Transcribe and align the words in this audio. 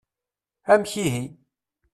Amek 0.73 0.93
ihi. 1.03 1.23